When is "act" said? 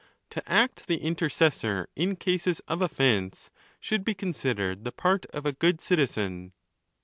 0.51-0.87